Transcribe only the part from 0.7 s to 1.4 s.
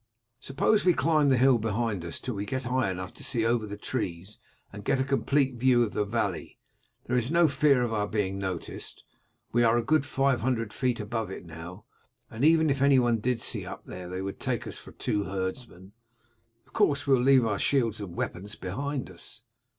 we climb the